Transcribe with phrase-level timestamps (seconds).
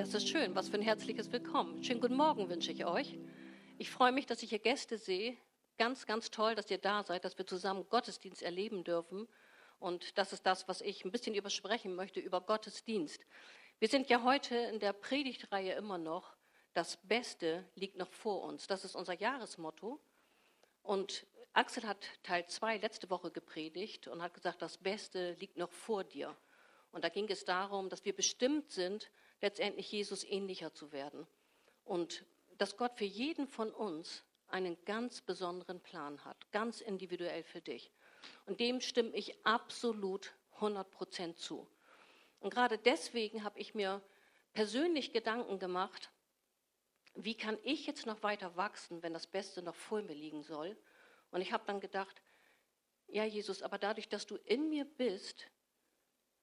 [0.00, 0.54] Das ist schön.
[0.54, 1.84] Was für ein herzliches Willkommen.
[1.84, 3.18] Schönen guten Morgen wünsche ich euch.
[3.76, 5.36] Ich freue mich, dass ich hier Gäste sehe.
[5.76, 9.28] Ganz, ganz toll, dass ihr da seid, dass wir zusammen Gottesdienst erleben dürfen.
[9.78, 13.26] Und das ist das, was ich ein bisschen übersprechen möchte über Gottesdienst.
[13.78, 16.34] Wir sind ja heute in der Predigtreihe immer noch.
[16.72, 18.66] Das Beste liegt noch vor uns.
[18.66, 20.00] Das ist unser Jahresmotto.
[20.82, 25.72] Und Axel hat Teil 2 letzte Woche gepredigt und hat gesagt, das Beste liegt noch
[25.72, 26.34] vor dir.
[26.90, 29.10] Und da ging es darum, dass wir bestimmt sind,
[29.40, 31.26] letztendlich Jesus ähnlicher zu werden.
[31.84, 32.24] Und
[32.58, 37.90] dass Gott für jeden von uns einen ganz besonderen Plan hat, ganz individuell für dich.
[38.46, 41.66] Und dem stimme ich absolut 100 Prozent zu.
[42.40, 44.02] Und gerade deswegen habe ich mir
[44.52, 46.10] persönlich Gedanken gemacht,
[47.14, 50.76] wie kann ich jetzt noch weiter wachsen, wenn das Beste noch vor mir liegen soll?
[51.30, 52.22] Und ich habe dann gedacht,
[53.08, 55.46] ja Jesus, aber dadurch, dass du in mir bist,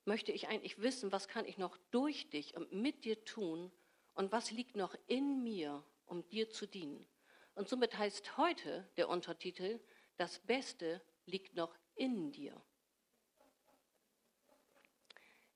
[0.08, 3.72] möchte ich eigentlich wissen, was kann ich noch durch dich und mit dir tun
[4.14, 7.08] und was liegt noch in mir, um dir zu dienen.
[7.54, 9.80] Und somit heißt heute der Untertitel,
[10.16, 12.60] das Beste liegt noch in dir.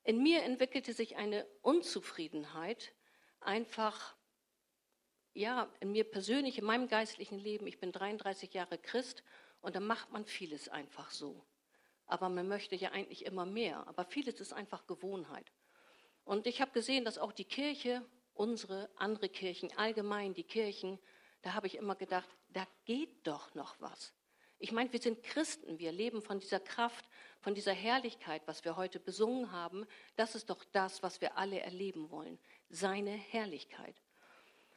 [0.04, 2.94] In mir entwickelte sich eine Unzufriedenheit,
[3.40, 4.16] einfach,
[5.34, 7.68] ja, in mir persönlich, in meinem geistlichen Leben.
[7.68, 9.24] Ich bin 33 Jahre Christ
[9.62, 11.46] und da macht man vieles einfach so
[12.12, 13.88] aber man möchte ja eigentlich immer mehr.
[13.88, 15.52] Aber vieles ist einfach Gewohnheit.
[16.26, 21.00] Und ich habe gesehen, dass auch die Kirche, unsere, andere Kirchen, allgemein die Kirchen,
[21.42, 24.14] da habe ich immer gedacht, da geht doch noch was.
[24.60, 27.08] Ich meine, wir sind Christen, wir leben von dieser Kraft,
[27.40, 29.88] von dieser Herrlichkeit, was wir heute besungen haben.
[30.18, 32.38] Das ist doch das, was wir alle erleben wollen,
[32.70, 33.96] seine Herrlichkeit.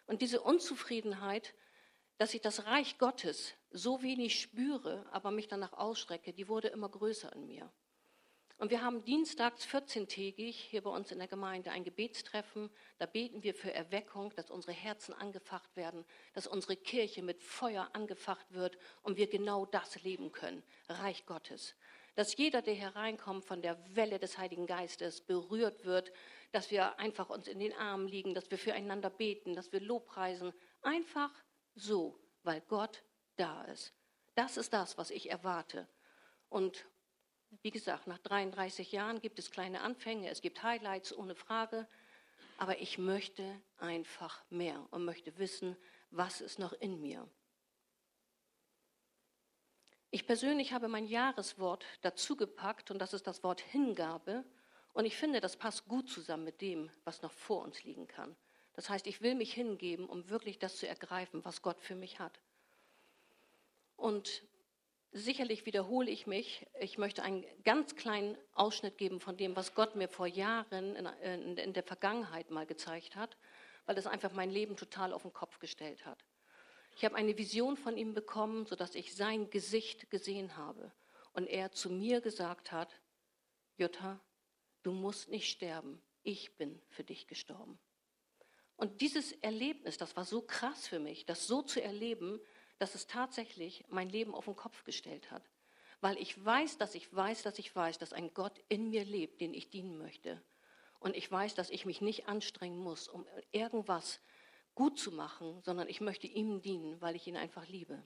[0.07, 1.53] Und diese Unzufriedenheit,
[2.19, 6.89] dass ich das Reich Gottes so wenig spüre, aber mich danach ausstrecke, die wurde immer
[6.89, 7.71] größer in mir.
[8.57, 12.71] Und wir haben dienstags 14-tägig hier bei uns in der Gemeinde ein Gebetstreffen.
[12.99, 17.91] Da beten wir für Erweckung, dass unsere Herzen angefacht werden, dass unsere Kirche mit Feuer
[17.95, 21.75] angefacht wird und wir genau das leben können, Reich Gottes.
[22.15, 26.13] Dass jeder, der hereinkommt, von der Welle des Heiligen Geistes berührt wird,
[26.53, 30.53] dass wir einfach uns in den Armen liegen, dass wir füreinander beten, dass wir Lobpreisen.
[30.83, 31.33] Einfach
[31.75, 33.03] so, weil Gott
[33.37, 33.93] da ist.
[34.35, 35.89] Das ist das, was ich erwarte.
[36.49, 36.87] Und
[37.63, 41.87] wie gesagt, nach 33 Jahren gibt es kleine Anfänge, es gibt Highlights ohne Frage,
[42.59, 45.77] aber ich möchte einfach mehr und möchte wissen,
[46.11, 47.29] was ist noch in mir.
[50.11, 54.45] Ich persönlich habe mein Jahreswort dazu gepackt und das ist das Wort Hingabe.
[54.93, 58.37] Und ich finde, das passt gut zusammen mit dem, was noch vor uns liegen kann.
[58.75, 62.19] Das heißt, ich will mich hingeben, um wirklich das zu ergreifen, was Gott für mich
[62.19, 62.41] hat.
[63.97, 64.43] Und
[65.13, 66.67] sicherlich wiederhole ich mich.
[66.81, 71.57] Ich möchte einen ganz kleinen Ausschnitt geben von dem, was Gott mir vor Jahren in,
[71.57, 73.37] in, der Vergangenheit mal gezeigt hat,
[73.87, 76.25] weil es einfach mein Leben total auf den Kopf gestellt hat.
[76.97, 80.93] Ich habe eine Vision von ihm bekommen, sodass ich sein Gesicht gesehen habe.
[81.33, 83.01] Und er zu mir gesagt hat,
[83.77, 84.21] Jutta,
[84.83, 87.79] du musst nicht sterben, ich bin für dich gestorben.
[88.77, 92.41] Und dieses Erlebnis, das war so krass für mich, das so zu erleben,
[92.79, 95.49] dass es tatsächlich mein Leben auf den Kopf gestellt hat.
[96.01, 99.41] Weil ich weiß, dass ich weiß, dass ich weiß, dass ein Gott in mir lebt,
[99.41, 100.43] den ich dienen möchte.
[100.99, 104.21] Und ich weiß, dass ich mich nicht anstrengen muss, um irgendwas
[104.75, 108.03] gut zu machen, sondern ich möchte ihm dienen, weil ich ihn einfach liebe.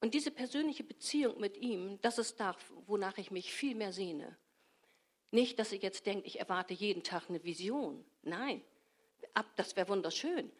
[0.00, 2.56] Und diese persönliche Beziehung mit ihm, das ist das,
[2.86, 4.36] wonach ich mich viel mehr sehne.
[5.32, 8.04] Nicht, dass ihr jetzt denkt, ich erwarte jeden Tag eine Vision.
[8.22, 8.62] Nein,
[9.56, 10.52] das wäre wunderschön.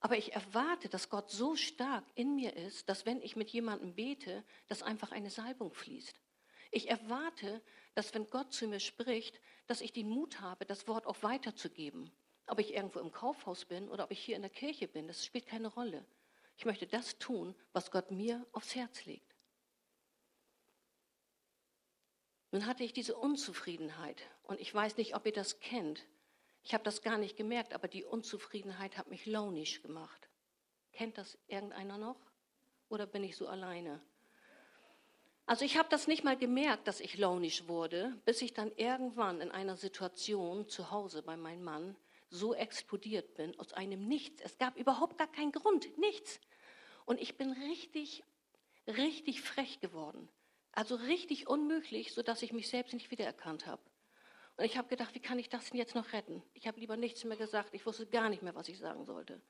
[0.00, 3.94] Aber ich erwarte, dass Gott so stark in mir ist, dass wenn ich mit jemandem
[3.94, 6.18] bete, dass einfach eine Salbung fließt.
[6.72, 7.62] Ich erwarte,
[7.94, 12.10] dass wenn Gott zu mir spricht, dass ich den Mut habe, das Wort auch weiterzugeben.
[12.48, 15.24] Ob ich irgendwo im Kaufhaus bin oder ob ich hier in der Kirche bin, das
[15.24, 16.04] spielt keine Rolle.
[16.56, 19.31] Ich möchte das tun, was Gott mir aufs Herz legt.
[22.52, 26.06] Nun hatte ich diese Unzufriedenheit und ich weiß nicht, ob ihr das kennt.
[26.62, 30.28] Ich habe das gar nicht gemerkt, aber die Unzufriedenheit hat mich launisch gemacht.
[30.92, 32.20] Kennt das irgendeiner noch?
[32.90, 34.02] Oder bin ich so alleine?
[35.46, 39.40] Also ich habe das nicht mal gemerkt, dass ich launisch wurde, bis ich dann irgendwann
[39.40, 41.96] in einer Situation zu Hause bei meinem Mann
[42.28, 44.42] so explodiert bin aus einem Nichts.
[44.42, 46.38] Es gab überhaupt gar keinen Grund, nichts.
[47.06, 48.22] Und ich bin richtig,
[48.86, 50.28] richtig frech geworden.
[50.72, 53.82] Also richtig unmöglich, sodass ich mich selbst nicht wiedererkannt habe.
[54.56, 56.42] Und ich habe gedacht, wie kann ich das denn jetzt noch retten?
[56.54, 57.70] Ich habe lieber nichts mehr gesagt.
[57.72, 59.40] Ich wusste gar nicht mehr, was ich sagen sollte.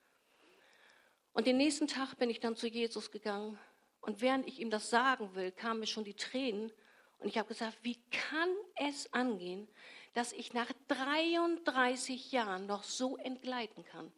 [1.33, 3.59] Und den nächsten Tag bin ich dann zu Jesus gegangen.
[4.01, 6.73] Und während ich ihm das sagen will, kamen mir schon die Tränen.
[7.19, 9.69] Und ich habe gesagt, wie kann es angehen,
[10.15, 14.13] dass ich nach 33 Jahren noch so entgleiten kann?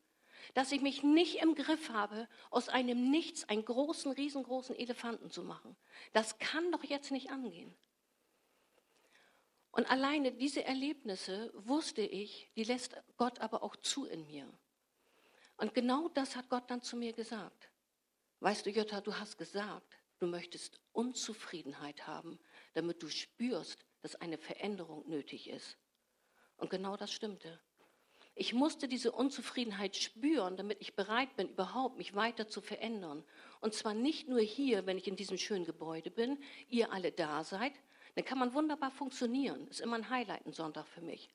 [0.53, 5.43] Dass ich mich nicht im Griff habe, aus einem Nichts einen großen, riesengroßen Elefanten zu
[5.43, 5.77] machen.
[6.13, 7.75] Das kann doch jetzt nicht angehen.
[9.71, 14.47] Und alleine diese Erlebnisse wusste ich, die lässt Gott aber auch zu in mir.
[15.57, 17.71] Und genau das hat Gott dann zu mir gesagt.
[18.41, 22.39] Weißt du, Jutta, du hast gesagt, du möchtest Unzufriedenheit haben,
[22.75, 25.77] damit du spürst, dass eine Veränderung nötig ist.
[26.57, 27.61] Und genau das stimmte.
[28.37, 33.25] Ich musste diese Unzufriedenheit spüren, damit ich bereit bin, überhaupt mich weiter zu verändern.
[33.61, 36.39] Und zwar nicht nur hier, wenn ich in diesem schönen Gebäude bin,
[36.69, 37.73] ihr alle da seid,
[38.17, 39.69] dann kann man wunderbar funktionieren.
[39.69, 41.31] Ist immer ein Highlight, ein Sonntag für mich.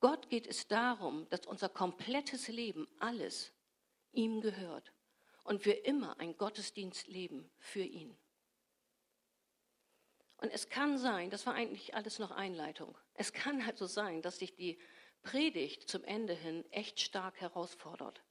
[0.00, 3.52] Gott geht es darum, dass unser komplettes Leben, alles,
[4.12, 4.92] ihm gehört
[5.44, 8.16] und wir immer ein Gottesdienst leben für ihn.
[10.38, 14.38] Und es kann sein, das war eigentlich alles noch Einleitung, es kann also sein, dass
[14.38, 14.78] dich die
[15.26, 18.22] Predigt zum Ende hin echt stark herausfordert.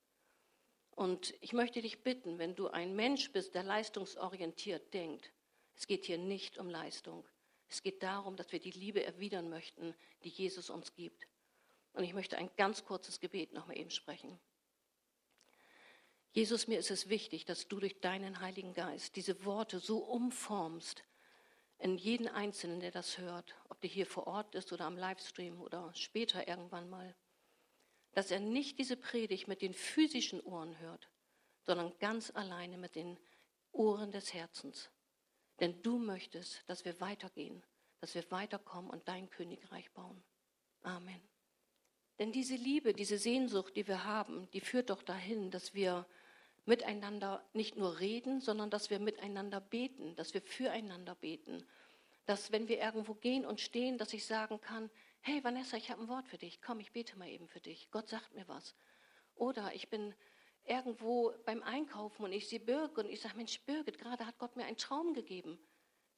[0.91, 5.33] Und ich möchte dich bitten, wenn du ein Mensch bist, der leistungsorientiert denkt,
[5.75, 7.27] es geht hier nicht um Leistung.
[7.67, 9.93] Es geht darum, dass wir die Liebe erwidern möchten,
[10.23, 11.27] die Jesus uns gibt.
[11.91, 14.39] Und ich möchte ein ganz kurzes Gebet nochmal eben sprechen.
[16.31, 21.03] Jesus, mir ist es wichtig, dass du durch deinen Heiligen Geist diese Worte so umformst
[21.77, 25.61] in jeden Einzelnen, der das hört, ob der hier vor Ort ist oder am Livestream
[25.61, 27.13] oder später irgendwann mal,
[28.13, 31.09] dass er nicht diese Predigt mit den physischen Ohren hört,
[31.63, 33.19] sondern ganz alleine mit den
[33.73, 34.89] Ohren des Herzens.
[35.59, 37.61] Denn du möchtest, dass wir weitergehen,
[37.99, 40.23] dass wir weiterkommen und dein Königreich bauen.
[40.83, 41.21] Amen.
[42.17, 46.07] Denn diese Liebe, diese Sehnsucht, die wir haben, die führt doch dahin, dass wir
[46.63, 51.65] miteinander nicht nur reden, sondern dass wir miteinander beten, dass wir füreinander beten.
[52.25, 54.89] Dass wenn wir irgendwo gehen und stehen, dass ich sagen kann,
[55.21, 57.89] hey Vanessa, ich habe ein Wort für dich, komm, ich bete mal eben für dich,
[57.91, 58.75] Gott sagt mir was.
[59.35, 60.13] Oder ich bin
[60.63, 64.55] irgendwo beim Einkaufen und ich sehe Birgit und ich sage, Mensch, Birgit, gerade hat Gott
[64.55, 65.59] mir einen Traum gegeben.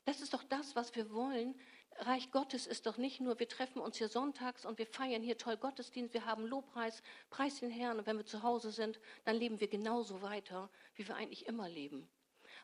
[0.05, 1.53] Das ist doch das, was wir wollen,
[1.99, 5.37] Reich Gottes ist doch nicht nur, wir treffen uns hier sonntags und wir feiern hier
[5.37, 7.01] toll Gottesdienst, wir haben Lobpreis,
[7.31, 11.07] preis den Herrn und wenn wir zu Hause sind, dann leben wir genauso weiter, wie
[11.07, 12.07] wir eigentlich immer leben.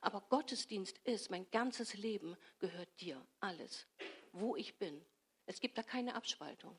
[0.04, 3.88] Aber Gottesdienst ist, mein ganzes Leben gehört dir, alles,
[4.34, 5.04] wo ich bin.
[5.46, 6.78] Es gibt da keine Abspaltung.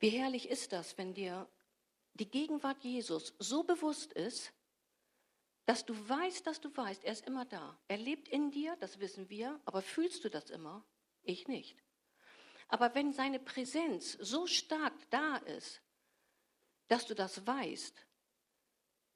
[0.00, 1.48] Wie herrlich ist das, wenn dir
[2.14, 4.52] die Gegenwart Jesus so bewusst ist,
[5.64, 7.78] dass du weißt, dass du weißt, er ist immer da.
[7.86, 10.84] Er lebt in dir, das wissen wir, aber fühlst du das immer?
[11.22, 11.76] Ich nicht.
[12.66, 15.82] Aber wenn seine Präsenz so stark da ist,
[16.88, 18.07] dass du das weißt,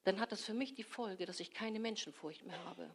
[0.04, 2.94] dann hat das für mich die Folge, dass ich keine Menschenfurcht mehr habe.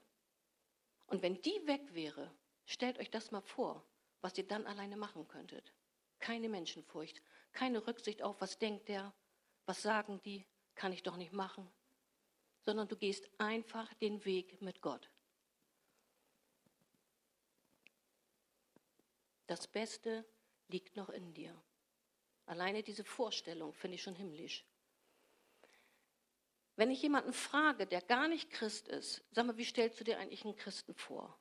[1.07, 2.31] Und wenn die weg wäre,
[2.65, 3.85] stellt euch das mal vor,
[4.21, 5.73] was ihr dann alleine machen könntet.
[6.19, 7.21] Keine Menschenfurcht,
[7.53, 9.13] keine Rücksicht auf, was denkt der,
[9.65, 10.45] was sagen die,
[10.75, 11.71] kann ich doch nicht machen
[12.67, 15.09] sondern du gehst einfach den Weg mit Gott.
[19.45, 20.25] Das Beste
[20.67, 21.55] liegt noch in dir.
[22.45, 24.65] Alleine diese Vorstellung finde ich schon himmlisch.
[26.77, 30.19] Wenn ich jemanden frage, der gar nicht Christ ist, sag mal, wie stellst du dir
[30.19, 31.37] eigentlich einen Christen vor?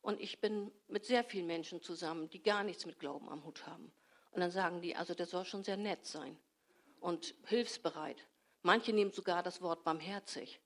[0.00, 3.64] Und ich bin mit sehr vielen Menschen zusammen, die gar nichts mit Glauben am Hut
[3.68, 3.92] haben.
[4.32, 6.36] Und dann sagen die, also der soll schon sehr nett sein
[6.98, 8.26] und hilfsbereit.
[8.62, 10.60] Manche nehmen sogar das Wort barmherzig.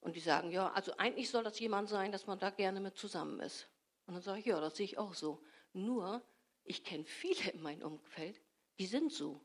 [0.00, 2.96] Und die sagen, ja, also eigentlich soll das jemand sein, dass man da gerne mit
[2.96, 3.68] zusammen ist.
[4.06, 5.42] Und dann sage ich, ja, das sehe ich auch so.
[5.72, 6.22] Nur,
[6.62, 8.40] ich kenne viele in meinem Umfeld,
[8.78, 9.40] die sind so,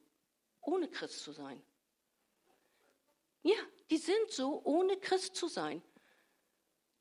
[0.62, 1.64] ohne Christ zu sein.
[3.44, 3.58] Ja,
[3.90, 5.82] die sind so, ohne Christ zu sein.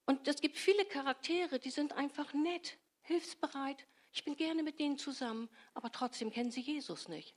[0.07, 3.87] Und es gibt viele Charaktere, die sind einfach nett, hilfsbereit.
[4.13, 7.35] Ich bin gerne mit denen zusammen, aber trotzdem kennen sie Jesus nicht.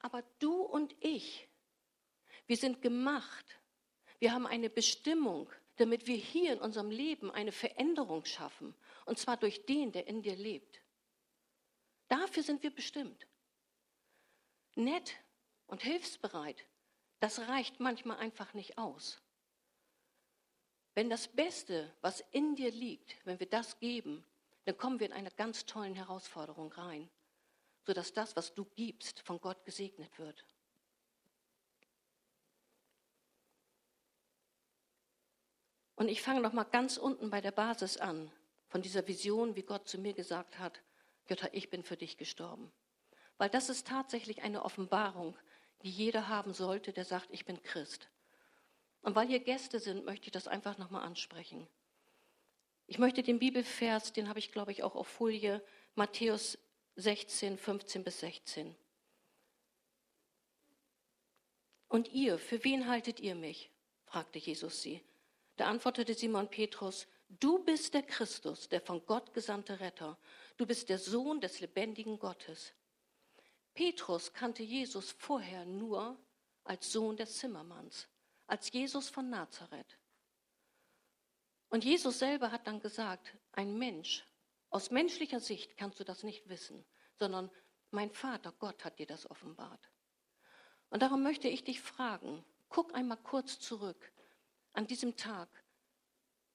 [0.00, 1.48] Aber du und ich,
[2.46, 3.58] wir sind gemacht.
[4.20, 8.74] Wir haben eine Bestimmung, damit wir hier in unserem Leben eine Veränderung schaffen.
[9.04, 10.80] Und zwar durch den, der in dir lebt.
[12.08, 13.26] Dafür sind wir bestimmt.
[14.74, 15.14] Nett
[15.66, 16.64] und hilfsbereit,
[17.20, 19.20] das reicht manchmal einfach nicht aus.
[20.94, 24.24] Wenn das Beste, was in dir liegt, wenn wir das geben,
[24.64, 27.08] dann kommen wir in eine ganz tollen Herausforderung rein
[27.88, 30.44] sodass das, was du gibst, von Gott gesegnet wird.
[35.94, 38.30] Und ich fange noch mal ganz unten bei der Basis an,
[38.66, 40.82] von dieser Vision, wie Gott zu mir gesagt hat,
[41.30, 42.70] Jutta, ich bin für dich gestorben.
[43.38, 45.34] Weil das ist tatsächlich eine Offenbarung,
[45.82, 48.08] die jeder haben sollte, der sagt, ich bin Christ.
[49.02, 51.68] Und weil hier Gäste sind, möchte ich das einfach noch mal ansprechen.
[52.86, 55.62] Ich möchte den Bibelvers, den habe ich glaube ich auch auf Folie,
[55.94, 56.58] Matthäus
[56.96, 58.74] 16, 15 bis 16.
[61.88, 63.70] Und ihr, für wen haltet ihr mich?
[64.04, 65.02] fragte Jesus sie.
[65.56, 70.18] Da antwortete Simon Petrus, du bist der Christus, der von Gott gesandte Retter.
[70.56, 72.72] Du bist der Sohn des lebendigen Gottes.
[73.78, 76.18] Petrus kannte Jesus vorher nur
[76.64, 78.08] als Sohn des Zimmermanns,
[78.48, 79.96] als Jesus von Nazareth.
[81.68, 84.26] Und Jesus selber hat dann gesagt, ein Mensch,
[84.70, 86.84] aus menschlicher Sicht kannst du das nicht wissen,
[87.20, 87.52] sondern
[87.92, 89.88] mein Vater Gott hat dir das offenbart.
[90.90, 94.12] Und darum möchte ich dich fragen, guck einmal kurz zurück
[94.72, 95.48] an diesem Tag,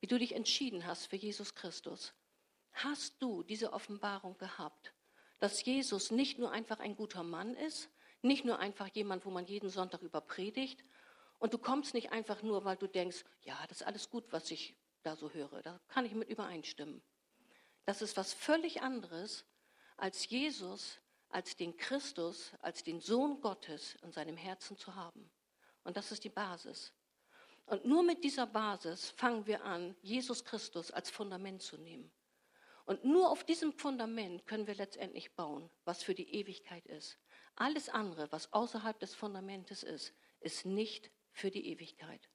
[0.02, 2.14] wie du dich entschieden hast für Jesus Christus.
[2.74, 4.94] Hast du diese Offenbarung gehabt,
[5.44, 7.90] dass Jesus nicht nur einfach ein guter Mann ist,
[8.22, 10.86] nicht nur einfach jemand, wo man jeden Sonntag über predigt,
[11.38, 14.50] und du kommst nicht einfach nur, weil du denkst, ja, das ist alles gut, was
[14.52, 15.62] ich da so höre.
[15.62, 17.04] Da kann ich mit übereinstimmen.
[17.84, 19.44] Das ist was völlig anderes,
[19.98, 25.30] als Jesus, als den Christus, als den Sohn Gottes in seinem Herzen zu haben.
[25.84, 26.94] Und das ist die Basis.
[27.66, 32.10] Und nur mit dieser Basis fangen wir an, Jesus Christus als Fundament zu nehmen.
[32.86, 37.18] Und nur auf diesem Fundament können wir letztendlich bauen, was für die Ewigkeit ist.
[37.56, 42.30] Alles andere, was außerhalb des Fundamentes ist, ist nicht für die Ewigkeit.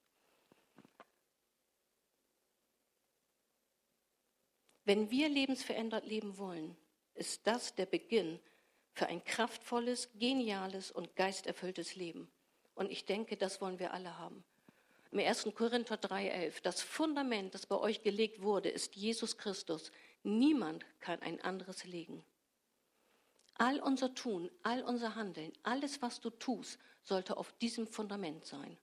[4.85, 6.75] Wenn wir lebensverändert leben wollen,
[7.15, 8.41] ist das der Beginn
[8.95, 12.31] für ein kraftvolles, geniales und geisterfülltes Leben.
[12.75, 14.45] Und ich denke, das wollen wir alle haben.
[15.11, 15.49] Im 1.
[15.55, 19.91] Korinther 3,11, das Fundament, das bei euch gelegt wurde, ist Jesus Christus.
[20.23, 22.25] Niemand kann ein anderes legen.
[23.55, 28.79] All unser Tun, all unser Handeln, alles, was du tust, sollte auf diesem Fundament sein.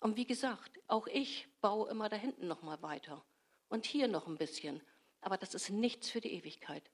[0.00, 3.24] Und wie gesagt, auch ich baue immer da hinten noch mal weiter
[3.68, 4.82] und hier noch ein bisschen
[5.26, 6.88] aber das ist nichts für die Ewigkeit.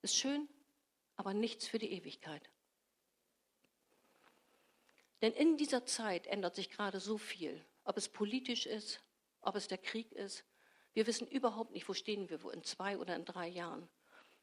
[0.00, 0.48] Ist schön,
[1.16, 2.48] aber nichts für die Ewigkeit.
[5.20, 9.02] Denn in dieser Zeit ändert sich gerade so viel, ob es politisch ist,
[9.42, 10.46] ob es der Krieg ist.
[10.94, 13.88] Wir wissen überhaupt nicht, wo stehen wir, in zwei oder in drei Jahren.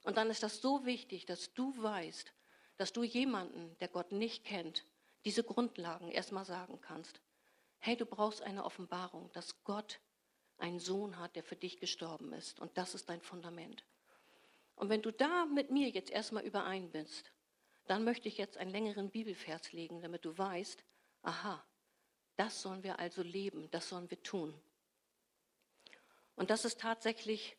[0.04, 2.34] Und dann ist das so wichtig, dass du weißt,
[2.78, 4.86] dass du jemanden, der Gott nicht kennt,
[5.26, 7.22] diese Grundlagen erstmal sagen kannst.
[7.78, 10.00] Hey, du brauchst eine Offenbarung, dass Gott
[10.58, 12.60] einen Sohn hat, der für dich gestorben ist.
[12.60, 13.86] Und das ist dein Fundament.
[14.76, 17.32] Und wenn du da mit mir jetzt erstmal überein bist,
[17.88, 20.84] dann möchte ich jetzt einen längeren Bibelvers legen, damit du weißt,
[21.24, 21.64] aha,
[22.38, 24.54] das sollen wir also leben, das sollen wir tun.
[26.40, 27.58] Und das ist tatsächlich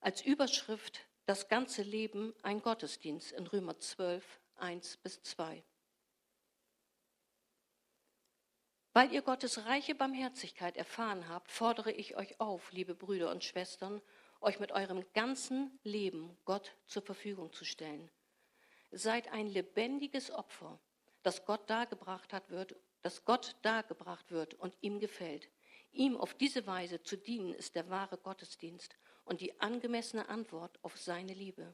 [0.00, 5.62] als Überschrift das ganze Leben ein Gottesdienst in Römer 12, 1 bis 2.
[8.94, 14.00] Weil ihr Gottes reiche Barmherzigkeit erfahren habt, fordere ich euch auf, liebe Brüder und Schwestern,
[14.40, 18.10] euch mit eurem ganzen Leben Gott zur Verfügung zu stellen.
[18.90, 20.80] Seid ein lebendiges Opfer,
[21.22, 25.50] das Gott dargebracht hat wird, das Gott dargebracht wird und ihm gefällt.
[25.94, 30.98] Ihm auf diese Weise zu dienen ist der wahre Gottesdienst und die angemessene Antwort auf
[30.98, 31.72] seine Liebe.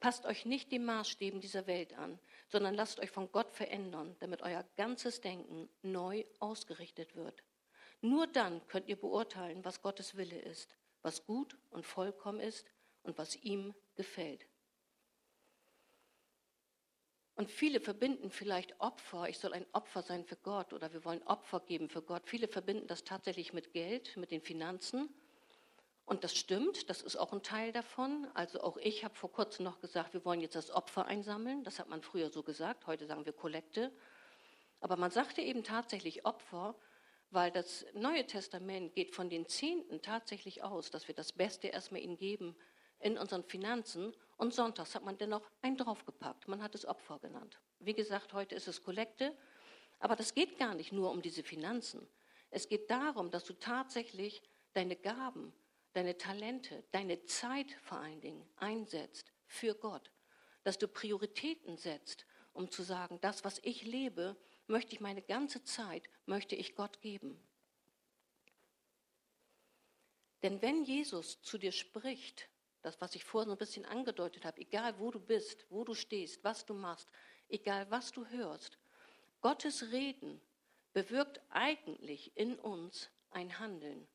[0.00, 2.18] Passt euch nicht den Maßstäben dieser Welt an,
[2.48, 7.44] sondern lasst euch von Gott verändern, damit euer ganzes Denken neu ausgerichtet wird.
[8.00, 12.66] Nur dann könnt ihr beurteilen, was Gottes Wille ist, was gut und vollkommen ist
[13.02, 14.46] und was ihm gefällt.
[17.36, 21.22] Und viele verbinden vielleicht Opfer, ich soll ein Opfer sein für Gott oder wir wollen
[21.24, 22.22] Opfer geben für Gott.
[22.26, 25.12] Viele verbinden das tatsächlich mit Geld, mit den Finanzen.
[26.04, 28.28] Und das stimmt, das ist auch ein Teil davon.
[28.34, 31.64] Also auch ich habe vor kurzem noch gesagt, wir wollen jetzt das Opfer einsammeln.
[31.64, 33.90] Das hat man früher so gesagt, heute sagen wir Kollekte.
[34.80, 36.76] Aber man sagte eben tatsächlich Opfer,
[37.30, 42.02] weil das Neue Testament geht von den Zehnten tatsächlich aus, dass wir das Beste erstmal
[42.02, 42.54] ihnen geben
[43.04, 44.12] in unseren Finanzen.
[44.36, 46.48] Und sonntags hat man dennoch einen draufgepackt.
[46.48, 47.60] Man hat es Opfer genannt.
[47.78, 49.36] Wie gesagt, heute ist es Kollekte.
[50.00, 52.08] Aber das geht gar nicht nur um diese Finanzen.
[52.50, 54.42] Es geht darum, dass du tatsächlich
[54.72, 55.52] deine Gaben,
[55.92, 60.10] deine Talente, deine Zeit vor allen Dingen einsetzt für Gott.
[60.62, 65.62] Dass du Prioritäten setzt, um zu sagen, das, was ich lebe, möchte ich meine ganze
[65.62, 67.38] Zeit, möchte ich Gott geben.
[70.42, 72.48] Denn wenn Jesus zu dir spricht,
[72.84, 75.94] das, was ich vorhin so ein bisschen angedeutet habe, egal wo du bist, wo du
[75.94, 77.10] stehst, was du machst,
[77.48, 78.78] egal was du hörst,
[79.40, 80.40] Gottes Reden
[80.92, 84.06] bewirkt eigentlich in uns ein Handeln.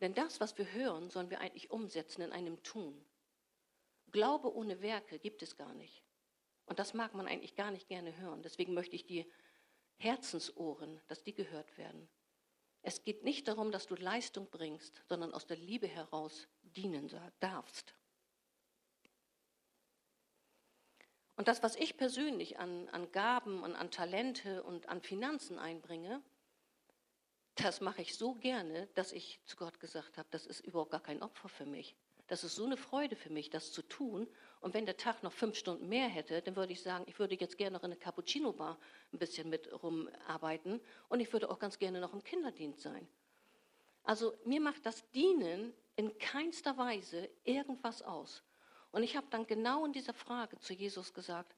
[0.00, 3.04] Denn das, was wir hören, sollen wir eigentlich umsetzen in einem Tun.
[4.12, 6.04] Glaube ohne Werke gibt es gar nicht.
[6.66, 8.42] Und das mag man eigentlich gar nicht gerne hören.
[8.42, 9.30] Deswegen möchte ich die
[9.96, 12.08] Herzensohren, dass die gehört werden.
[12.82, 17.94] Es geht nicht darum, dass du Leistung bringst, sondern aus der Liebe heraus dienen darfst.
[21.36, 26.22] Und das, was ich persönlich an, an Gaben und an Talente und an Finanzen einbringe,
[27.56, 31.02] das mache ich so gerne, dass ich zu Gott gesagt habe, das ist überhaupt gar
[31.02, 31.94] kein Opfer für mich.
[32.26, 34.26] Das ist so eine Freude für mich, das zu tun.
[34.60, 37.36] Und wenn der Tag noch fünf Stunden mehr hätte, dann würde ich sagen, ich würde
[37.36, 38.78] jetzt gerne noch in der Cappuccino-Bar
[39.12, 43.06] ein bisschen mit rumarbeiten und ich würde auch ganz gerne noch im Kinderdienst sein.
[44.02, 48.42] Also mir macht das Dienen in keinster Weise irgendwas aus.
[48.92, 51.54] Und ich habe dann genau in dieser Frage zu Jesus gesagt,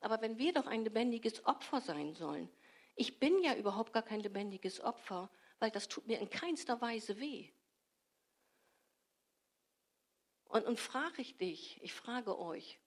[0.00, 2.50] aber wenn wir doch ein lebendiges Opfer sein sollen,
[2.96, 7.18] ich bin ja überhaupt gar kein lebendiges Opfer, weil das tut mir in keinster Weise
[7.20, 7.50] weh.
[10.44, 12.78] Und, und frage ich dich, ich frage euch,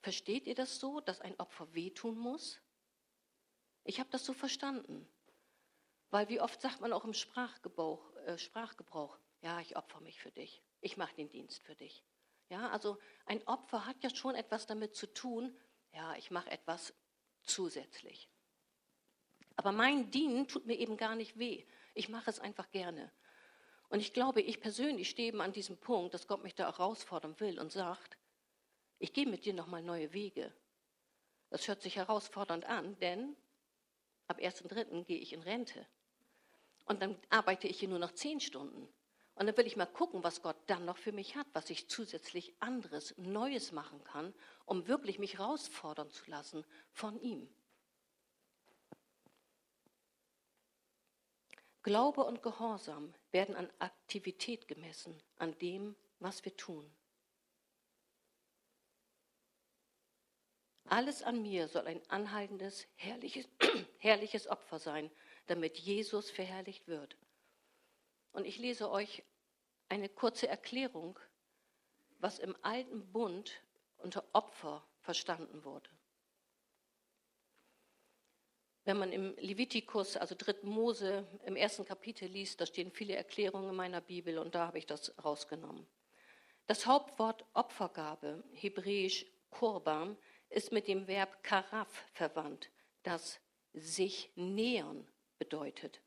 [0.00, 2.60] versteht ihr das so, dass ein Opfer wehtun muss?
[3.84, 5.06] Ich habe das so verstanden.
[6.10, 10.30] Weil wie oft sagt man auch im Sprachgebrauch, äh, Sprachgebrauch, ja, ich opfer mich für
[10.30, 12.04] dich, ich mache den Dienst für dich.
[12.48, 15.56] Ja, also ein Opfer hat ja schon etwas damit zu tun,
[15.92, 16.94] ja, ich mache etwas
[17.42, 18.28] zusätzlich.
[19.56, 21.64] Aber mein Dienen tut mir eben gar nicht weh.
[21.94, 23.12] Ich mache es einfach gerne.
[23.88, 27.38] Und ich glaube, ich persönlich stehe eben an diesem Punkt, dass Gott mich da herausfordern
[27.40, 28.16] will und sagt,
[28.98, 30.54] ich gehe mit dir nochmal neue Wege.
[31.50, 33.36] Das hört sich herausfordernd an, denn
[34.28, 35.04] ab 1.3.
[35.04, 35.86] gehe ich in Rente.
[36.86, 38.88] Und dann arbeite ich hier nur noch zehn Stunden.
[39.34, 41.88] Und dann will ich mal gucken, was Gott dann noch für mich hat, was ich
[41.88, 44.34] zusätzlich anderes, Neues machen kann,
[44.66, 47.48] um wirklich mich herausfordern zu lassen von ihm.
[51.82, 56.88] Glaube und Gehorsam werden an Aktivität gemessen, an dem, was wir tun.
[60.84, 63.48] Alles an mir soll ein anhaltendes, herrliches,
[63.98, 65.10] herrliches Opfer sein,
[65.46, 67.16] damit Jesus verherrlicht wird.
[68.32, 69.22] Und ich lese euch
[69.88, 71.18] eine kurze Erklärung,
[72.18, 73.62] was im alten Bund
[73.98, 75.90] unter Opfer verstanden wurde.
[78.84, 80.62] Wenn man im Levitikus, also 3.
[80.62, 84.78] Mose, im ersten Kapitel liest, da stehen viele Erklärungen in meiner Bibel und da habe
[84.78, 85.86] ich das rausgenommen.
[86.66, 90.16] Das Hauptwort Opfergabe, hebräisch Kurban,
[90.48, 92.70] ist mit dem Verb karaf verwandt,
[93.02, 93.40] das
[93.72, 95.06] sich nähern
[95.38, 96.00] bedeutet.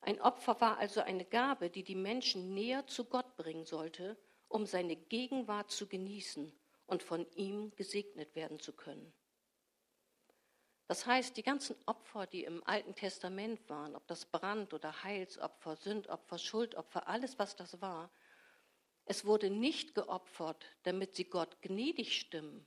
[0.00, 4.16] Ein Opfer war also eine Gabe, die die Menschen näher zu Gott bringen sollte,
[4.48, 6.52] um seine Gegenwart zu genießen
[6.86, 9.12] und von ihm gesegnet werden zu können.
[10.86, 15.76] Das heißt, die ganzen Opfer, die im Alten Testament waren, ob das Brand- oder Heilsopfer,
[15.76, 18.10] Sündopfer, Schuldopfer, alles, was das war,
[19.04, 22.66] es wurde nicht geopfert, damit sie Gott gnädig stimmen,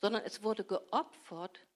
[0.00, 1.66] sondern es wurde geopfert,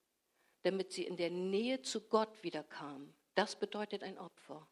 [0.63, 3.18] damit sie in der Nähe zu Gott wiederkamen.
[3.39, 4.67] Das bedeutet ein Opfer.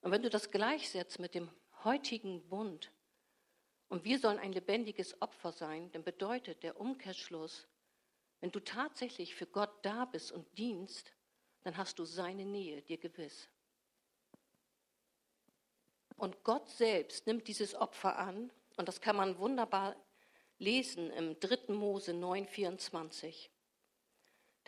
[0.00, 1.48] Und wenn du das gleichsetzt mit dem
[1.84, 2.90] heutigen Bund,
[3.86, 7.68] und wir sollen ein lebendiges Opfer sein, dann bedeutet der Umkehrschluss,
[8.40, 11.12] wenn du tatsächlich für Gott da bist und dienst,
[11.62, 13.48] dann hast du seine Nähe dir gewiss.
[16.16, 19.94] Und Gott selbst nimmt dieses Opfer an, und das kann man wunderbar
[20.58, 21.72] lesen im 3.
[21.72, 23.48] Mose 9,24.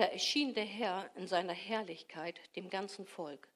[0.00, 3.50] Da erschien der Herr in seiner Herrlichkeit dem ganzen Volk.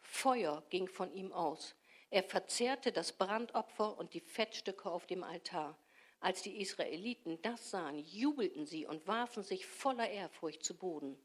[0.00, 1.74] Feuer ging von ihm aus.
[2.08, 5.76] Er verzehrte das Brandopfer und die Fettstücke auf dem Altar.
[6.18, 11.22] Als die Israeliten das sahen, jubelten sie und warfen sich voller Ehrfurcht zu Boden.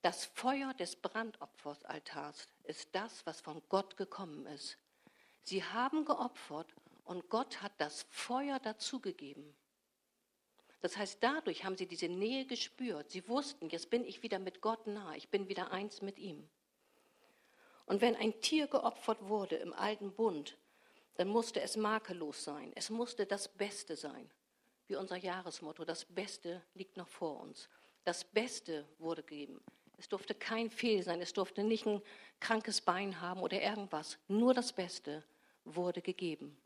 [0.00, 4.78] Das Feuer des Brandopferaltars ist das, was von Gott gekommen ist.
[5.42, 9.54] Sie haben geopfert und Gott hat das Feuer dazugegeben.
[10.80, 13.10] Das heißt, dadurch haben sie diese Nähe gespürt.
[13.10, 16.48] Sie wussten, jetzt bin ich wieder mit Gott nah, ich bin wieder eins mit ihm.
[17.86, 20.56] Und wenn ein Tier geopfert wurde im alten Bund,
[21.14, 22.72] dann musste es makellos sein.
[22.74, 24.30] Es musste das Beste sein.
[24.86, 27.68] Wie unser Jahresmotto, das Beste liegt noch vor uns.
[28.04, 29.60] Das Beste wurde gegeben.
[29.98, 32.02] Es durfte kein Fehl sein, es durfte nicht ein
[32.38, 34.18] krankes Bein haben oder irgendwas.
[34.28, 35.24] Nur das Beste
[35.64, 36.56] wurde gegeben.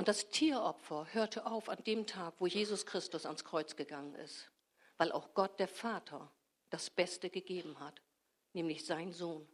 [0.00, 4.50] Und das Tieropfer hörte auf an dem Tag, wo Jesus Christus ans Kreuz gegangen ist,
[4.96, 6.32] weil auch Gott der Vater
[6.70, 8.00] das Beste gegeben hat,
[8.54, 9.46] nämlich sein Sohn.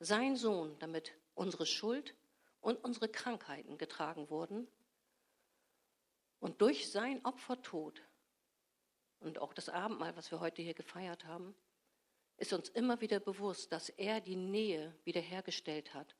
[0.00, 2.16] Sein Sohn, damit unsere Schuld
[2.60, 4.66] und unsere Krankheiten getragen wurden.
[6.40, 8.02] Und durch sein Opfertod
[9.20, 11.54] und auch das Abendmahl, was wir heute hier gefeiert haben,
[12.38, 16.16] ist uns immer wieder bewusst, dass er die Nähe wiederhergestellt hat.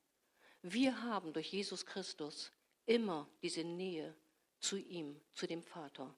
[0.62, 2.52] Wir haben durch Jesus Christus
[2.90, 4.16] immer diese Nähe
[4.58, 6.12] zu ihm, zu dem Vater.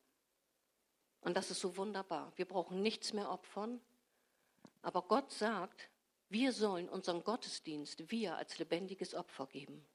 [1.20, 2.32] Und das ist so wunderbar.
[2.36, 3.80] Wir brauchen nichts mehr opfern,
[4.84, 5.88] Aber Gott sagt,
[6.28, 9.86] wir sollen unseren Gottesdienst, wir als lebendiges Opfer geben.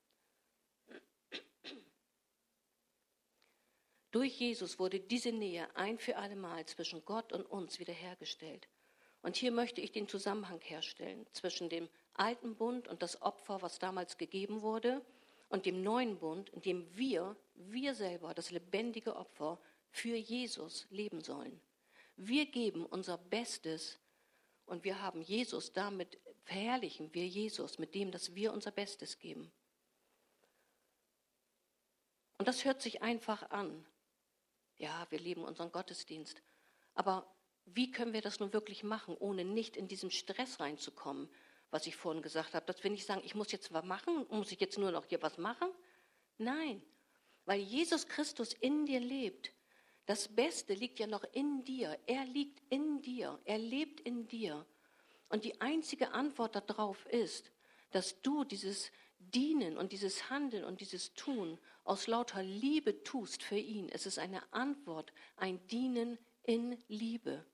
[4.12, 8.70] Durch Jesus wurde diese Nähe ein für allemal zwischen Gott und uns wiederhergestellt.
[9.22, 13.80] Und hier möchte ich den Zusammenhang herstellen zwischen dem alten Bund und das Opfer, was
[13.80, 15.04] damals gegeben wurde,
[15.50, 21.22] und dem neuen Bund, in dem wir, wir selber, das lebendige Opfer für Jesus leben
[21.22, 21.60] sollen.
[22.18, 24.00] Wir geben unser Bestes
[24.66, 29.52] und wir haben Jesus, damit verherrlichen wir Jesus mit dem, dass wir unser Bestes geben.
[32.38, 33.86] Und das hört sich einfach an.
[34.78, 36.42] Ja, wir leben unseren Gottesdienst.
[36.94, 37.34] Aber
[37.66, 41.30] wie können wir das nun wirklich machen, ohne nicht in diesen Stress reinzukommen,
[41.72, 42.66] was ich vorhin gesagt habe?
[42.66, 45.22] Dass wir nicht sagen, ich muss jetzt was machen, muss ich jetzt nur noch hier
[45.22, 45.70] was machen?
[46.38, 46.82] Nein,
[47.46, 49.52] weil Jesus Christus in dir lebt.
[50.06, 52.00] Das Beste liegt ja noch in dir.
[52.06, 53.40] Er liegt in dir.
[53.44, 54.66] Er lebt in dir.
[55.30, 57.52] Und die einzige Antwort darauf ist,
[57.92, 63.58] dass du dieses Dienen und dieses Handeln und dieses Tun aus lauter Liebe tust für
[63.58, 63.90] ihn.
[63.90, 67.46] Es ist eine Antwort, ein Dienen in Liebe,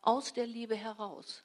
[0.00, 1.44] aus der Liebe heraus.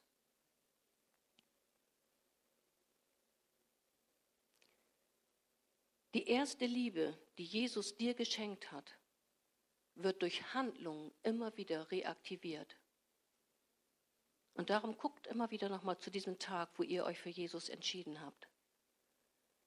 [6.15, 8.97] Die erste Liebe, die Jesus dir geschenkt hat,
[9.95, 12.77] wird durch Handlungen immer wieder reaktiviert.
[14.53, 18.21] Und darum guckt immer wieder nochmal zu diesem Tag, wo ihr euch für Jesus entschieden
[18.21, 18.47] habt.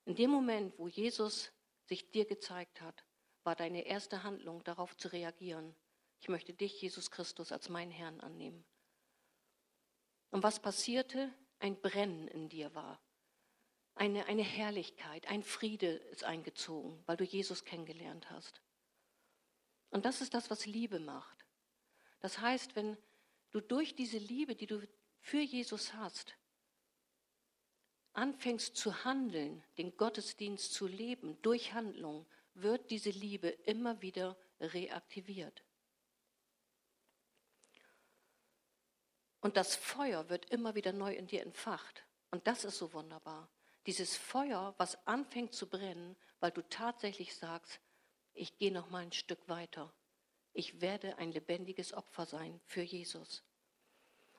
[0.06, 1.52] In dem Moment, wo Jesus
[1.84, 3.04] sich dir gezeigt hat,
[3.44, 5.76] war deine erste Handlung darauf zu reagieren.
[6.18, 8.64] Ich möchte dich, Jesus Christus, als meinen Herrn annehmen.
[10.30, 11.30] Und was passierte?
[11.58, 12.98] Ein Brennen in dir war.
[13.98, 18.62] Eine, eine Herrlichkeit, ein Friede ist eingezogen, weil du Jesus kennengelernt hast.
[19.90, 21.44] Und das ist das, was Liebe macht.
[22.20, 22.96] Das heißt, wenn
[23.50, 24.86] du durch diese Liebe, die du
[25.18, 26.36] für Jesus hast,
[28.12, 35.64] anfängst zu handeln, den Gottesdienst zu leben, durch Handlung, wird diese Liebe immer wieder reaktiviert.
[39.40, 42.04] Und das Feuer wird immer wieder neu in dir entfacht.
[42.30, 43.50] Und das ist so wunderbar.
[43.88, 47.80] Dieses Feuer, was anfängt zu brennen, weil du tatsächlich sagst,
[48.34, 49.90] ich gehe noch mal ein Stück weiter.
[50.52, 53.42] Ich werde ein lebendiges Opfer sein für Jesus.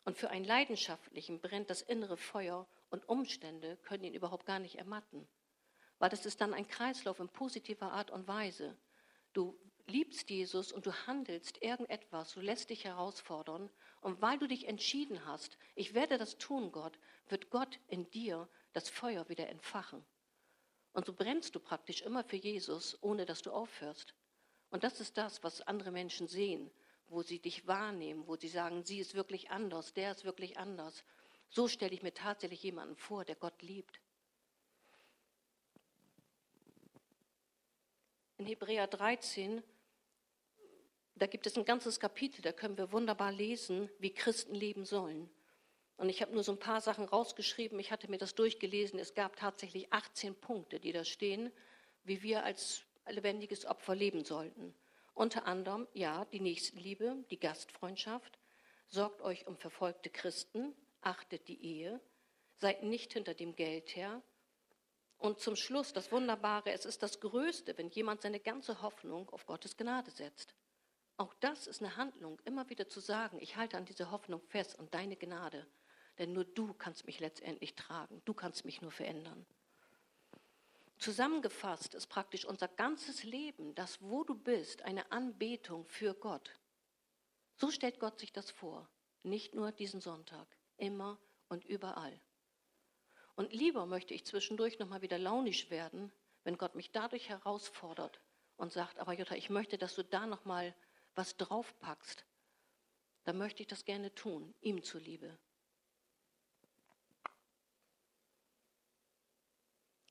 [0.05, 4.75] Und für einen Leidenschaftlichen brennt das innere Feuer und Umstände können ihn überhaupt gar nicht
[4.75, 5.27] ermatten.
[5.97, 8.77] Weil das ist dann ein Kreislauf in positiver Art und Weise.
[9.33, 13.71] Du liebst Jesus und du handelst irgendetwas, du lässt dich herausfordern.
[14.01, 18.47] Und weil du dich entschieden hast, ich werde das tun, Gott, wird Gott in dir
[18.73, 20.03] das Feuer wieder entfachen.
[20.93, 24.13] Und so brennst du praktisch immer für Jesus, ohne dass du aufhörst.
[24.69, 26.69] Und das ist das, was andere Menschen sehen,
[27.07, 31.03] wo sie dich wahrnehmen, wo sie sagen, sie ist wirklich anders, der ist wirklich anders.
[31.49, 33.99] So stelle ich mir tatsächlich jemanden vor, der Gott liebt.
[38.37, 39.63] In Hebräer 13,
[41.15, 45.29] da gibt es ein ganzes Kapitel, da können wir wunderbar lesen, wie Christen leben sollen.
[45.99, 47.77] Und ich habe nur so ein paar Sachen rausgeschrieben.
[47.77, 48.99] Ich hatte mir das durchgelesen.
[48.99, 51.51] Es gab tatsächlich 18 Punkte, die da stehen,
[52.05, 54.73] wie wir als lebendiges Opfer leben sollten.
[55.13, 58.39] Unter anderem, ja, die Nächstenliebe, die Gastfreundschaft,
[58.87, 61.99] sorgt euch um verfolgte Christen, achtet die Ehe,
[62.55, 64.21] seid nicht hinter dem Geld her.
[65.17, 69.45] Und zum Schluss, das Wunderbare, es ist das Größte, wenn jemand seine ganze Hoffnung auf
[69.45, 70.55] Gottes Gnade setzt.
[71.17, 74.79] Auch das ist eine Handlung, immer wieder zu sagen, ich halte an dieser Hoffnung fest
[74.79, 75.67] und deine Gnade.
[76.19, 79.45] Denn nur du kannst mich letztendlich tragen, du kannst mich nur verändern.
[80.97, 86.59] Zusammengefasst ist praktisch unser ganzes Leben, das wo du bist, eine Anbetung für Gott.
[87.55, 88.89] So stellt Gott sich das vor,
[89.23, 92.19] nicht nur diesen Sonntag immer und überall.
[93.35, 96.11] Und lieber möchte ich zwischendurch nochmal wieder launisch werden,
[96.43, 98.19] wenn Gott mich dadurch herausfordert
[98.57, 100.75] und sagt, aber Jutta, ich möchte, dass du da nochmal
[101.15, 102.25] was draufpackst.
[103.23, 105.37] Dann möchte ich das gerne tun, ihm zuliebe.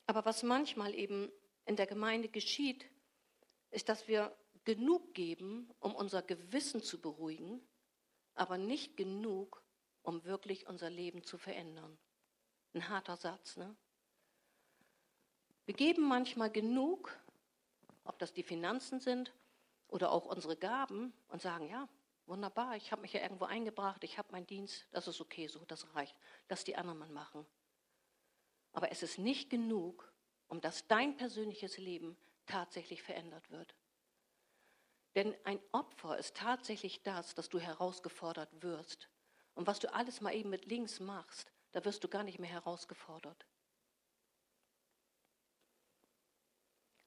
[0.09, 1.31] Aber was manchmal eben
[1.67, 2.91] in der Gemeinde geschieht,
[3.71, 7.61] ist, dass wir genug geben, um unser Gewissen zu beruhigen,
[8.35, 9.63] aber nicht genug,
[10.01, 11.99] um wirklich unser Leben zu verändern.
[12.73, 13.77] Ein harter Satz, ne?
[15.67, 17.15] Wir geben manchmal genug,
[18.05, 19.35] ob das die Finanzen sind
[19.89, 21.87] oder auch unsere Gaben, und sagen, ja,
[22.25, 25.63] wunderbar, ich habe mich ja irgendwo eingebracht, ich habe meinen Dienst, das ist okay so,
[25.67, 26.17] das reicht.
[26.49, 27.45] Lass die anderen mal machen.
[28.73, 30.13] Aber es ist nicht genug,
[30.49, 33.75] um dass dein persönliches Leben tatsächlich verändert wird.
[35.15, 39.09] Denn ein Opfer ist tatsächlich das, dass du herausgefordert wirst
[39.55, 42.51] Und was du alles mal eben mit links machst, da wirst du gar nicht mehr
[42.51, 43.45] herausgefordert.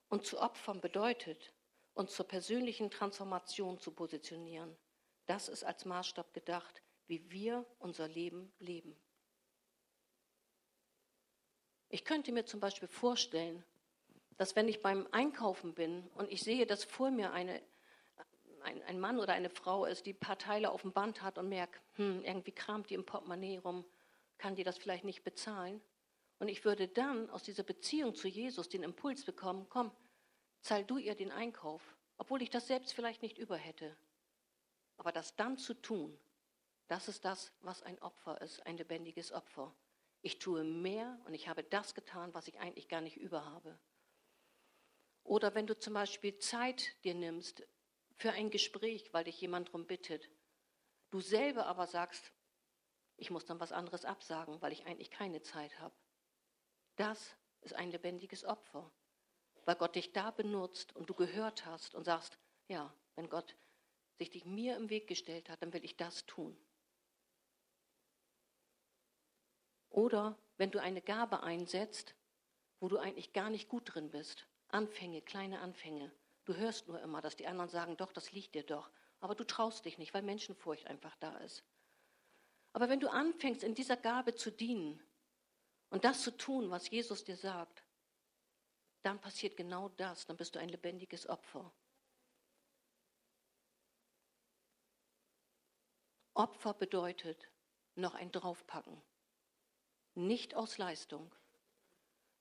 [0.09, 1.53] Und zu opfern bedeutet,
[1.93, 4.75] uns zur persönlichen Transformation zu positionieren.
[5.25, 9.01] Das ist als Maßstab gedacht, wie wir unser Leben leben.
[11.93, 13.63] Ich könnte mir zum Beispiel vorstellen,
[14.37, 17.61] dass wenn ich beim Einkaufen bin und ich sehe, dass vor mir eine,
[18.63, 21.37] ein, ein Mann oder eine Frau ist, die ein paar Teile auf dem Band hat
[21.37, 23.83] und merkt, hm, irgendwie kramt die im Portemonnaie rum,
[24.37, 25.81] kann die das vielleicht nicht bezahlen?
[26.39, 29.91] Und ich würde dann aus dieser Beziehung zu Jesus den Impuls bekommen, komm,
[30.61, 31.81] zahl du ihr den Einkauf,
[32.17, 33.97] obwohl ich das selbst vielleicht nicht über hätte.
[34.95, 36.17] Aber das dann zu tun,
[36.87, 39.73] das ist das, was ein Opfer ist, ein lebendiges Opfer.
[40.21, 43.79] Ich tue mehr und ich habe das getan, was ich eigentlich gar nicht über habe.
[45.23, 47.63] Oder wenn du zum Beispiel Zeit dir nimmst
[48.17, 50.29] für ein Gespräch, weil dich jemand darum bittet,
[51.09, 52.31] du selber aber sagst,
[53.17, 55.95] ich muss dann was anderes absagen, weil ich eigentlich keine Zeit habe.
[56.95, 58.91] Das ist ein lebendiges Opfer,
[59.65, 63.55] weil Gott dich da benutzt und du gehört hast und sagst, ja, wenn Gott
[64.17, 66.57] sich dich mir im Weg gestellt hat, dann will ich das tun.
[69.91, 72.15] Oder wenn du eine Gabe einsetzt,
[72.79, 74.47] wo du eigentlich gar nicht gut drin bist.
[74.69, 76.11] Anfänge, kleine Anfänge.
[76.45, 78.89] Du hörst nur immer, dass die anderen sagen, doch, das liegt dir doch.
[79.19, 81.63] Aber du traust dich nicht, weil Menschenfurcht einfach da ist.
[82.73, 84.99] Aber wenn du anfängst, in dieser Gabe zu dienen
[85.89, 87.83] und das zu tun, was Jesus dir sagt,
[89.03, 91.71] dann passiert genau das, dann bist du ein lebendiges Opfer.
[96.33, 97.51] Opfer bedeutet
[97.95, 99.01] noch ein Draufpacken.
[100.13, 101.33] Nicht aus Leistung,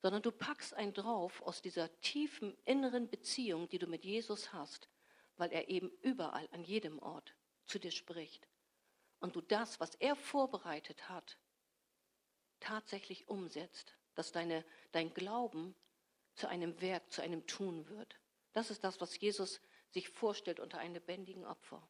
[0.03, 4.89] sondern du packst einen drauf aus dieser tiefen inneren Beziehung, die du mit Jesus hast,
[5.37, 7.35] weil er eben überall, an jedem Ort
[7.67, 8.49] zu dir spricht.
[9.21, 11.39] Und du das, was er vorbereitet hat,
[12.59, 15.75] tatsächlich umsetzt, dass deine, dein Glauben
[16.35, 18.19] zu einem Werk, zu einem Tun wird.
[18.53, 21.87] Das ist das, was Jesus sich vorstellt unter einem lebendigen Opfer.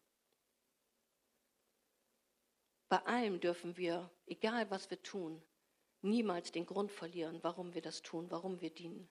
[2.88, 5.40] Bei allem dürfen wir, egal was wir tun,
[6.02, 9.08] niemals den Grund verlieren, warum wir das tun, warum wir dienen.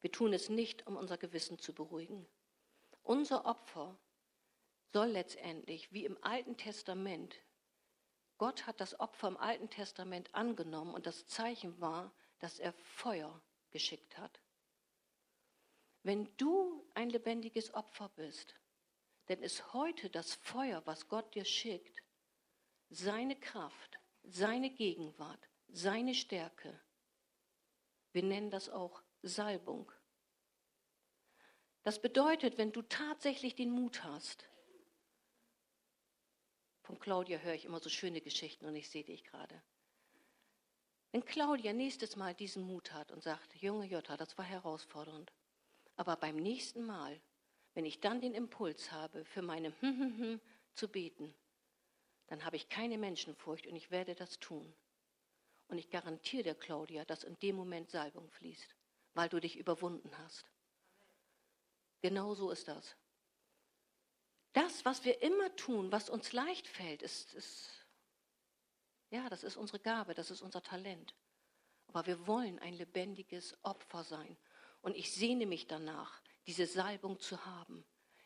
[0.00, 2.26] Wir tun es nicht, um unser Gewissen zu beruhigen.
[3.02, 3.98] Unser Opfer
[4.92, 7.36] soll letztendlich, wie im Alten Testament,
[8.38, 13.40] Gott hat das Opfer im Alten Testament angenommen und das Zeichen war, dass er Feuer
[13.70, 14.40] geschickt hat.
[16.02, 18.54] Wenn du ein lebendiges Opfer bist,
[19.26, 22.02] dann ist heute das Feuer, was Gott dir schickt,
[22.90, 26.78] seine Kraft, seine Gegenwart, seine Stärke.
[28.12, 29.90] Wir nennen das auch Salbung.
[31.82, 34.48] Das bedeutet, wenn du tatsächlich den Mut hast,
[36.82, 39.62] von Claudia höre ich immer so schöne Geschichten und ich sehe dich gerade.
[41.12, 45.32] Wenn Claudia nächstes Mal diesen Mut hat und sagt, junge Jutta, das war herausfordernd,
[45.96, 47.20] aber beim nächsten Mal,
[47.74, 50.40] wenn ich dann den Impuls habe, für meine hm, hm, hm
[50.74, 51.34] zu beten,
[52.26, 54.74] dann habe ich keine Menschenfurcht und ich werde das tun.
[55.68, 58.76] Und ich garantiere dir, Claudia, dass in dem Moment Salbung fließt,
[59.14, 60.44] weil du dich überwunden hast.
[62.02, 62.96] Genau so ist das.
[64.52, 67.86] Das, was wir immer tun, was uns leicht fällt, ist, ist,
[69.10, 71.14] ja, das ist unsere Gabe, das ist unser Talent.
[71.88, 74.36] Aber wir wollen ein lebendiges Opfer sein.
[74.80, 77.84] Und ich sehne mich danach, diese Salbung zu haben.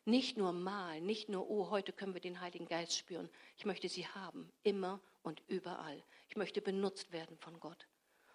[0.09, 3.29] Nicht nur mal, nicht nur, oh, heute können wir den Heiligen Geist spüren.
[3.59, 6.03] Ich möchte sie haben, immer und überall.
[6.31, 7.87] Ich möchte benutzt werden von Gott.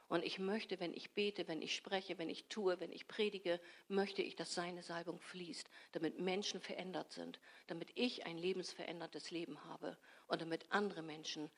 [0.08, 3.60] Und ich möchte, wenn ich bete, wenn ich spreche, wenn ich tue, wenn ich predige,
[3.88, 9.64] möchte ich, dass seine Salbung fließt, damit Menschen verändert sind, damit ich ein lebensveränderndes Leben
[9.64, 11.50] habe und damit andere Menschen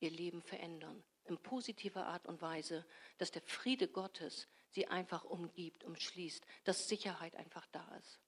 [0.00, 1.02] ihr Leben verändern.
[1.24, 2.84] In positiver Art und Weise,
[3.16, 8.20] dass der Friede Gottes sie einfach umgibt, umschließt, dass Sicherheit einfach da ist.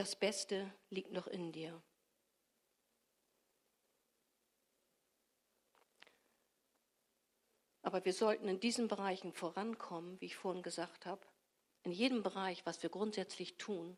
[0.00, 1.78] Das Beste liegt noch in dir.
[7.82, 11.20] Aber wir sollten in diesen Bereichen vorankommen, wie ich vorhin gesagt habe.
[11.82, 13.94] In jedem Bereich, was wir grundsätzlich tun,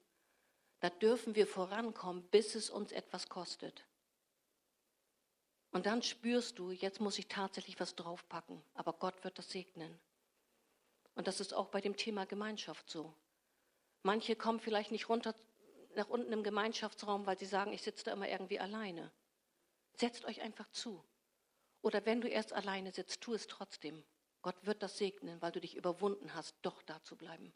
[0.81, 3.87] da dürfen wir vorankommen, bis es uns etwas kostet.
[5.71, 10.01] Und dann spürst du, jetzt muss ich tatsächlich was draufpacken, aber Gott wird das segnen.
[11.15, 13.15] Und das ist auch bei dem Thema Gemeinschaft so.
[14.03, 15.33] Manche kommen vielleicht nicht runter
[15.97, 19.13] nach unten im Gemeinschaftsraum, weil sie sagen, ich sitze da immer irgendwie alleine.
[19.95, 21.05] Setzt euch einfach zu.
[21.83, 24.05] Oder wenn du erst alleine sitzt, tu es trotzdem.
[24.43, 27.53] Gott wird das segnen, weil du dich überwunden hast, doch da zu bleiben.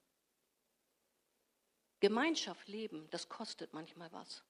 [2.01, 4.45] Gemeinschaft leben, das kostet manchmal was.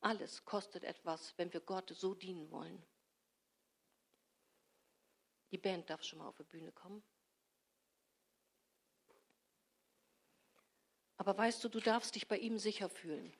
[0.00, 2.86] Alles kostet etwas, wenn wir Gott so dienen wollen.
[5.50, 7.02] Die Band darf schon mal auf die Bühne kommen.
[11.16, 13.32] Aber weißt du, du darfst dich bei ihm sicher fühlen,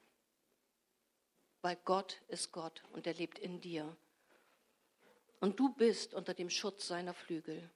[1.63, 3.97] weil Gott ist Gott und er lebt in dir.
[5.41, 7.71] Und du bist unter dem Schutz seiner Flügel.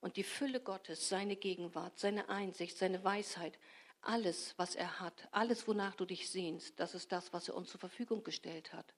[0.00, 3.58] Und die Fülle Gottes, seine Gegenwart, seine Einsicht, seine Weisheit,
[4.02, 7.70] alles, was er hat, alles, wonach du dich sehnst, das ist das, was er uns
[7.70, 8.94] zur Verfügung gestellt hat.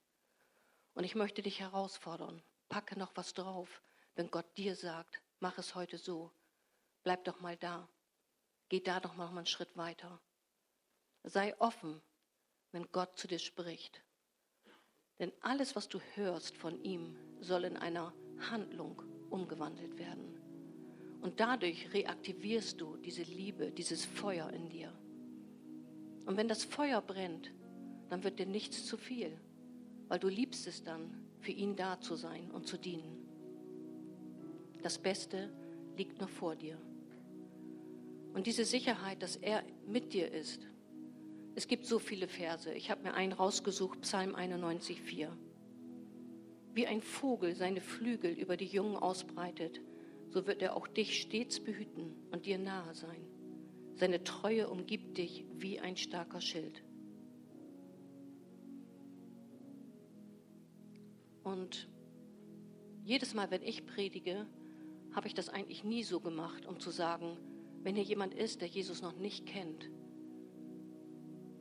[0.95, 3.81] Und ich möchte dich herausfordern, packe noch was drauf,
[4.17, 6.33] wenn Gott dir sagt, mach es heute so,
[7.05, 7.89] bleib doch mal da,
[8.69, 10.21] geh da doch mal einen Schritt weiter.
[11.25, 12.01] Sei offen,
[12.73, 14.03] wenn Gott zu dir spricht.
[15.19, 18.13] Denn alles, was du hörst von ihm, soll in einer
[18.51, 20.39] Handlung umgewandelt werden.
[21.21, 24.93] Und dadurch reaktivierst du diese Liebe, dieses Feuer in dir.
[26.27, 27.53] Und wenn das Feuer brennt,
[28.09, 29.39] dann wird dir nichts zu viel,
[30.07, 33.29] weil du liebst es dann, für ihn da zu sein und zu dienen.
[34.83, 35.53] Das Beste
[35.97, 36.79] liegt noch vor dir.
[38.39, 40.63] Und diese Sicherheit, dass er mit dir ist.
[41.57, 42.73] Es gibt so viele Verse.
[42.73, 45.37] Ich habe mir einen rausgesucht, Psalm 91, 4.
[46.73, 49.81] Wie ein Vogel seine Flügel über die Jungen ausbreitet,
[50.31, 53.27] so wird er auch dich stets behüten und dir nahe sein.
[53.97, 56.85] Seine Treue umgibt dich wie ein starker Schild.
[61.43, 61.89] Und
[63.03, 64.47] jedes Mal, wenn ich predige,
[65.13, 67.37] habe ich das eigentlich nie so gemacht, um zu sagen,
[67.83, 69.91] wenn hier jemand ist, der Jesus noch nicht kennt,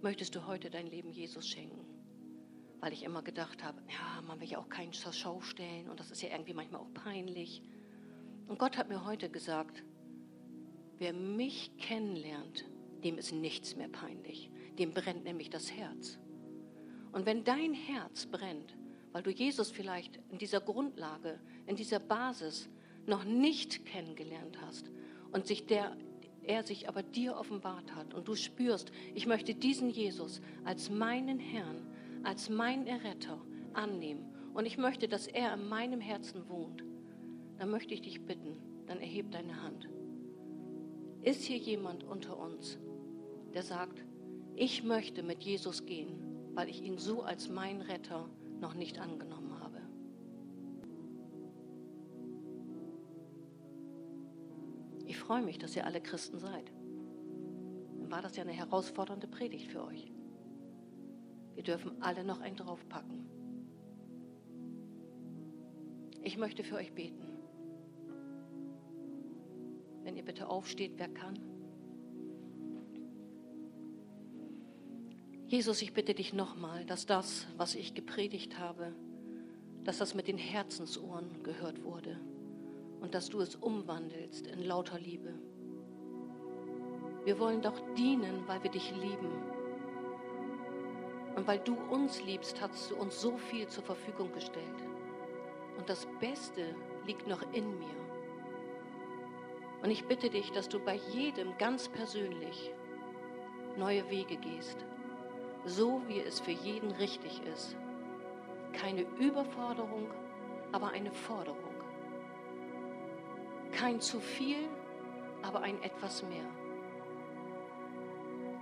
[0.01, 1.85] möchtest du heute dein Leben Jesus schenken?
[2.79, 5.99] Weil ich immer gedacht habe, ja, man will ja auch keinen zur Schau stellen und
[5.99, 7.61] das ist ja irgendwie manchmal auch peinlich.
[8.47, 9.83] Und Gott hat mir heute gesagt,
[10.97, 12.65] wer mich kennenlernt,
[13.03, 14.49] dem ist nichts mehr peinlich.
[14.77, 16.19] Dem brennt nämlich das Herz.
[17.11, 18.77] Und wenn dein Herz brennt,
[19.11, 22.69] weil du Jesus vielleicht in dieser Grundlage, in dieser Basis
[23.05, 24.91] noch nicht kennengelernt hast
[25.31, 25.95] und sich der,
[26.47, 28.13] er sich aber dir offenbart hat.
[28.13, 31.85] Und du spürst, ich möchte diesen Jesus als meinen Herrn,
[32.23, 33.39] als meinen Erretter
[33.73, 34.25] annehmen.
[34.53, 36.83] Und ich möchte, dass er in meinem Herzen wohnt,
[37.57, 38.57] dann möchte ich dich bitten,
[38.87, 39.89] dann erheb deine Hand.
[41.21, 42.79] Ist hier jemand unter uns,
[43.53, 44.03] der sagt,
[44.55, 46.19] ich möchte mit Jesus gehen,
[46.53, 48.29] weil ich ihn so als mein Retter
[48.59, 49.36] noch nicht angenommen
[55.27, 56.71] freue mich, dass ihr alle Christen seid.
[57.99, 60.09] Dann war das ja eine herausfordernde Predigt für euch.
[61.53, 63.25] Wir dürfen alle noch einen draufpacken.
[66.23, 67.27] Ich möchte für euch beten.
[70.03, 71.37] Wenn ihr bitte aufsteht, wer kann.
[75.47, 78.93] Jesus, ich bitte dich nochmal, dass das, was ich gepredigt habe,
[79.83, 82.17] dass das mit den Herzensohren gehört wurde
[83.01, 85.33] und dass du es umwandelst in lauter Liebe.
[87.23, 89.31] Wir wollen doch dienen, weil wir dich lieben.
[91.35, 94.65] Und weil du uns liebst, hast du uns so viel zur Verfügung gestellt.
[95.77, 96.73] Und das Beste
[97.05, 97.95] liegt noch in mir.
[99.83, 102.71] Und ich bitte dich, dass du bei jedem ganz persönlich
[103.77, 104.85] neue Wege gehst,
[105.65, 107.75] so wie es für jeden richtig ist.
[108.73, 110.09] Keine Überforderung,
[110.71, 111.66] aber eine Forderung.
[113.71, 114.67] Kein zu viel,
[115.41, 116.45] aber ein etwas mehr.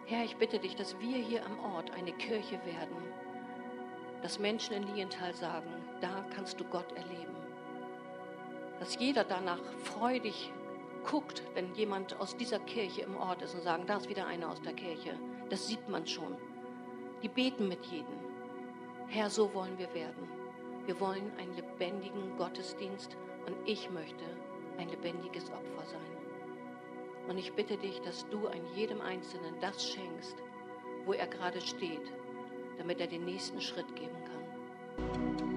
[0.08, 2.98] Herr, ich bitte dich, dass wir hier am Ort eine Kirche werden,
[4.22, 5.70] dass Menschen in Lienthal sagen,
[6.02, 7.36] da kannst du Gott erleben.
[8.80, 10.52] Dass jeder danach freudig
[11.06, 14.52] guckt, wenn jemand aus dieser Kirche im Ort ist und sagen, da ist wieder einer
[14.52, 15.18] aus der Kirche.
[15.50, 16.36] Das sieht man schon.
[17.22, 18.20] Die beten mit jedem.
[19.08, 20.28] Herr, so wollen wir werden.
[20.86, 23.16] Wir wollen einen lebendigen Gottesdienst
[23.48, 24.26] und ich möchte
[24.78, 26.02] ein lebendiges Opfer sein.
[27.28, 30.36] Und ich bitte dich, dass du an jedem Einzelnen das schenkst,
[31.06, 32.12] wo er gerade steht,
[32.78, 35.55] damit er den nächsten Schritt geben kann.